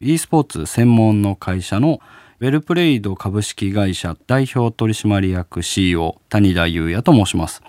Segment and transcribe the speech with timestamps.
[0.00, 2.00] e スポーツ専門の会社の
[2.38, 7.62] ウェルプレイド株式会社代表取締役 CEO 谷田裕也と申します。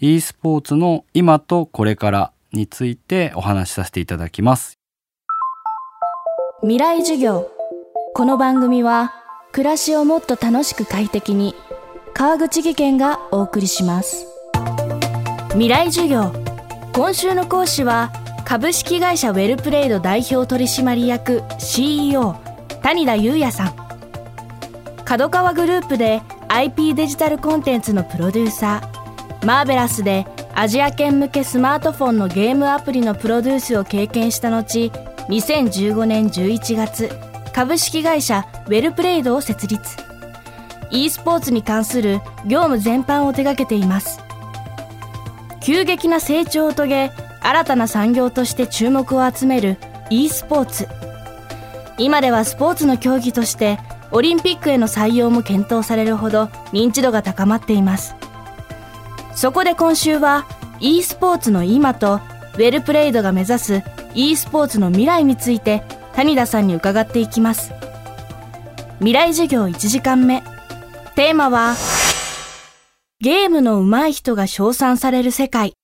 [0.00, 4.78] E スポーツの今とこれからについてお話しさせていただきます。
[6.62, 7.50] 未来授業。
[8.14, 9.12] この番組は
[9.52, 11.54] 暮らしをもっと楽しく快適に
[12.14, 14.26] 川口義賢がお送りします。
[15.50, 16.32] 未来授業。
[16.94, 18.10] 今週の講師は
[18.44, 22.36] 株式会社ウェルプレイド代表取締役 CEO
[22.82, 23.74] 谷田裕也さん。
[25.04, 29.46] 角川グループで IP デジタルコンテンツのプロデューサー。
[29.46, 34.90] マーベラスでアジア圏向けスマートフォンのゲームアプリのプロデュースを経験した後
[35.28, 37.10] 2015年11月
[37.54, 39.96] 株式会社ウェルプレイドを設立。
[40.90, 44.20] e スポーツに関する業務全般を手掛けています。
[45.62, 47.12] 急激な成長を遂げ
[47.44, 49.76] 新たな産業として注目を集める
[50.08, 50.88] e スポーツ。
[51.98, 53.78] 今ではスポーツの競技として
[54.10, 58.16] オリンピックへの採用も検討されるほど認知度が高まっています。
[59.34, 60.46] そこで今週は
[60.80, 62.20] e スポーツの今と
[62.54, 63.82] ウェルプレイドが目指す
[64.14, 65.82] e スポーツの未来について
[66.14, 67.72] 谷田さんに伺っていきます。
[69.00, 70.42] 未来授業1時間目。
[71.14, 71.74] テーマは
[73.20, 75.74] ゲームの上手い人が称賛される世界。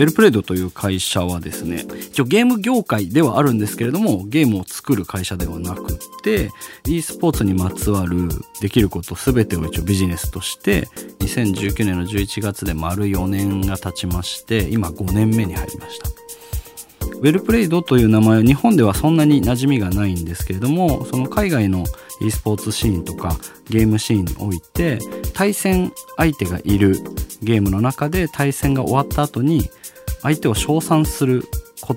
[0.00, 6.50] ウェルプレイドという会社はですね一応ゲーム業界ではあるんですけれどもゲームを作る会社ではなくて
[6.86, 8.30] e スポーツにまつわる
[8.62, 10.86] できること全てを一応ビジネスとして
[11.18, 16.08] 2019年の11月で丸4年が経ちまして今5年目に入りました。
[17.04, 21.84] ウェルプレイドという名前は日本ではそんなに馴染みがないんですけれどもその海外の
[22.22, 23.36] e スポーツシーンとか
[23.68, 24.98] ゲームシーンにおいて
[25.34, 26.96] 対戦相手がいる
[27.42, 29.68] ゲームの中で対戦が終わった後に
[30.22, 31.44] 相手を称賛する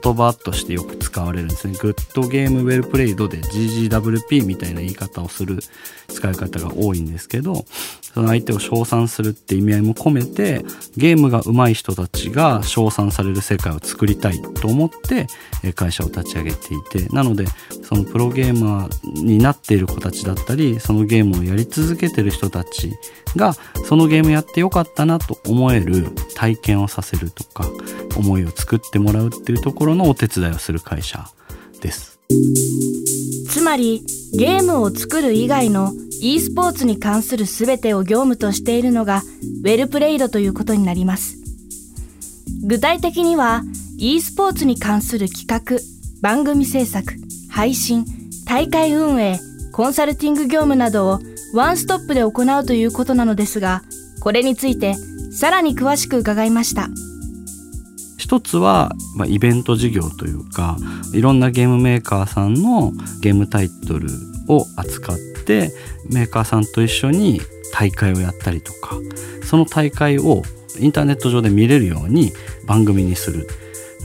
[0.01, 1.75] 言葉としてよく使われるんですね。
[1.79, 5.59] グッドゲームウェルプレイドで GGWP みたいな言い方をする
[6.07, 7.65] 使い方が多いんですけど、
[8.13, 10.63] その相手を称賛するって意味合いも込めて、
[10.95, 15.27] ゲームが上手い人たちが称賛される世界を作りたいと思って
[15.75, 17.45] 会社を立ち上げていて、なので、
[17.83, 22.93] そのプロゲーマーになっている子たちだったり、そのゲームをやり続けてる人たち
[23.35, 23.53] が、
[23.85, 27.65] そのゲームやってよかったなと思える体験をさせるとか、
[28.17, 31.27] 思いを作ってもらうっていうところのお手伝いをする会社
[31.81, 32.19] です。
[33.49, 39.21] つまりゲームを作る以外の e スポーツに関する全てを業務としているのが
[39.63, 41.37] ウェルプレイドということになります。
[42.65, 43.63] 具体的には
[43.97, 45.79] e スポーツに関する企画、
[46.21, 47.13] 番組制作、
[47.49, 48.05] 配信、
[48.47, 49.39] 大会運営、
[49.71, 51.19] コンサルティング業務などを
[51.53, 53.83] ワンストップで行うということなのですが、
[54.21, 54.95] これについて
[55.33, 56.89] さらに詳しく伺いました。
[58.17, 60.77] 一つは、まあ、イベント事業というか
[61.13, 64.07] いろんなゲームメーカーさんのゲームタイトル
[64.47, 65.71] を扱って
[66.09, 67.41] メーカーさんと一緒に
[67.73, 68.97] 大会をやったりとか
[69.43, 70.41] その大会を
[70.79, 72.31] インターネット上で見れるように
[72.65, 73.47] 番組にする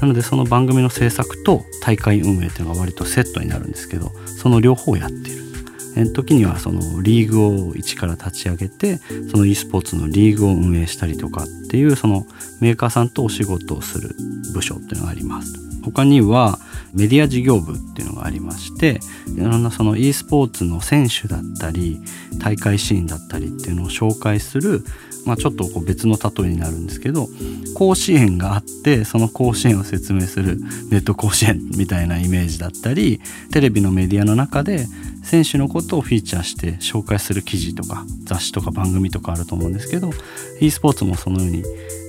[0.00, 5.37] なのでその番組の制作と大会運営っていうのが割とセットになるんですけどその両方をやっている
[6.06, 8.98] 時にはそのリーグを一から立ち上げて
[9.30, 12.26] その e スポーツのリーグを運営したりとかっていうその
[12.60, 14.14] メーカーさんとお仕事をする
[14.52, 15.54] 部署っていうのがあります。
[15.82, 16.58] 他には
[16.94, 19.00] メディア事業部っていうのがありまして
[19.36, 22.00] いろんなその e スポーツの選手だったり
[22.38, 24.84] 大会シーンだったりっていうのを紹介する
[25.28, 27.28] まあ、ちょっとこう別の例えになるんですけど
[27.74, 30.56] 甲子園があってその甲子園を説明する
[30.90, 33.20] ネット甲子園みたいなイメージだったり
[33.52, 34.86] テレビのメディアの中で
[35.22, 40.10] 選手のことをフィーチャーして紹介する記事とか雑誌とか番組とかあると思うんですけど
[40.60, 41.62] e スポーツもそのように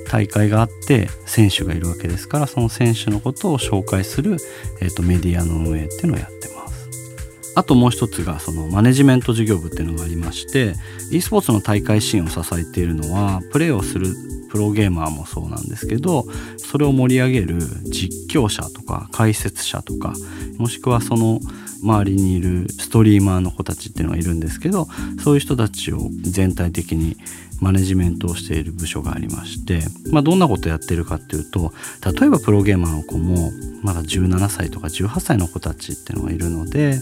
[0.10, 4.38] 大会があって選手がいるわけですからその選手のことを紹介する、
[4.82, 7.54] えーと、メディアの運営っていうのをやってます。
[7.56, 10.74] あともう一つがそのマネジメント事業部っていうのがありまして
[11.12, 14.16] e スポーツの大会シーンを支えているのはプレーをする
[14.50, 16.26] プロゲーマーもそうなんですけど
[16.58, 20.14] それを盛り上げる実況者とか解説者とか
[20.58, 21.40] もしくはその
[21.82, 24.88] 周りにいるストリーマーの子たちっていうのがいるんですけど
[25.24, 27.18] そういう人たちを全体的に
[27.62, 31.74] マネジメントをしている部署がありまして、まあ、どんなことやってるかっていうと
[32.20, 33.52] 例えばプロゲーマーの子も
[33.84, 37.00] まだ17歳とか18歳の子たちっていうのがいるので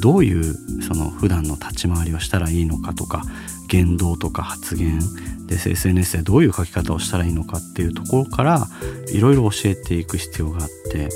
[0.00, 3.22] どういうその普段の立ち回りをしたらいいのかとか
[3.68, 4.98] 言動とか発言
[5.46, 8.66] で SNS でどういう書き方をしたらいいのかっていうところから
[9.12, 11.08] いろいろ教えていく必要があって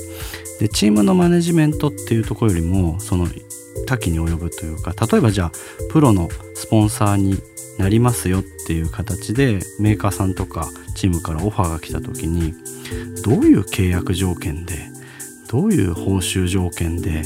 [0.60, 3.26] でチームのマネジメントっていうところよりもその
[3.86, 5.52] 多岐に及ぶというか例えばじゃあ
[5.90, 6.28] プロの
[6.62, 7.42] スポンサーに
[7.78, 12.54] なりますよっていう形でメーカーさんとかチームからオファーが来た時に
[13.24, 14.76] どういう契約条件で
[15.50, 17.24] どういう報酬条件で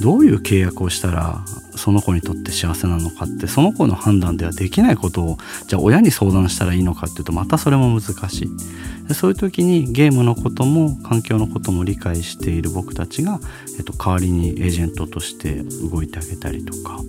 [0.00, 1.44] どういう契約をしたら
[1.76, 5.36] その子にとって幸せなのかってその子の判断ではできないことを
[5.68, 9.14] じゃあ親に相談したらいいのかっていうとまたそれも難しい。
[9.14, 13.40] そういう時にゲームのことも環境のことも理解している僕たちが、
[13.76, 17.00] えっと、代わりにエージェントとして動いてあげたりとか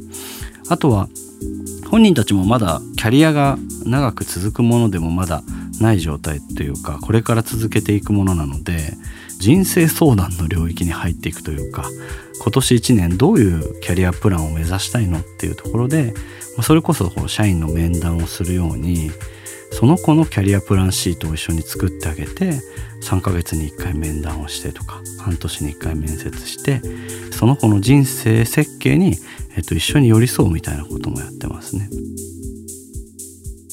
[0.74, 1.08] あとは
[1.92, 5.44] 本人たちもまだキャリアが長く続くものでもまだ
[5.80, 8.80] ない状態というかこれから続けていくものなので
[9.38, 11.86] 人生相談の領域に入っていくというか
[12.42, 16.16] 今年1年どういうキャリアプランを目指したいのっていうところで
[16.64, 19.12] それこそこ社員の面談をするように
[19.74, 22.54] その子のキャリアプランシートを一緒に作ってあげて
[23.02, 26.82] 3ヶ月に1回面談をしてとか半年に1回面接して
[27.32, 29.18] その子の人生設計に、
[29.58, 31.90] えっと、一緒に寄り添うみたいなこともやってますね。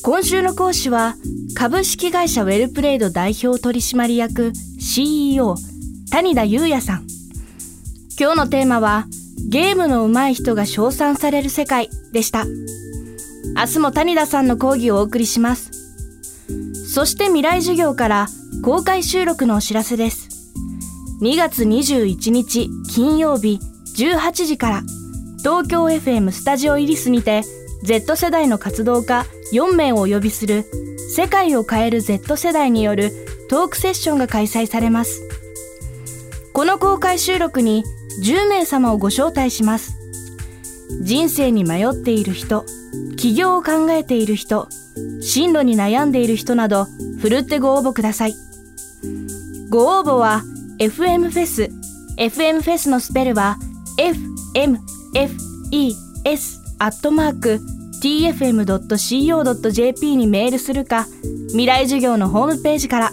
[0.02, 1.14] 今週の講師は
[1.55, 5.56] 株式会社ウェルプレイド代表取締役 CEO
[6.11, 7.06] 谷田裕也さん。
[8.19, 9.06] 今日のテーマは
[9.49, 12.47] ゲームの上手い人が称賛される世界でした。
[13.55, 15.80] 明日も谷田さんの講義をお送りします。
[16.93, 18.27] そして未来授業から
[18.65, 20.29] 公開収録のお知らせです
[21.23, 23.61] 2月21日金曜日
[23.97, 24.83] 18時から
[25.39, 27.43] 東京 FM スタジオイリスにて
[27.85, 30.65] Z 世代の活動家4名をお呼びする
[31.15, 33.13] 世界を変える Z 世代による
[33.49, 35.23] トークセッションが開催されます。
[36.53, 37.85] この公開収録に
[38.23, 40.00] 10名様をご招待します。
[41.00, 42.64] 人生に迷っている人、
[43.17, 44.69] 起業を考えている人、
[45.23, 46.87] 進路に悩んでいる人など、
[47.20, 48.35] ふるってご応募ください。
[49.70, 50.43] ご応募は、
[50.79, 51.70] FM フェス、
[52.19, 53.56] FM フェスのスペルは、
[53.99, 54.76] FMFES
[56.79, 57.61] アットマーク
[58.02, 58.97] tfm.co.jp
[60.17, 61.06] にメールするか、
[61.49, 63.12] 未来授業のホームページから。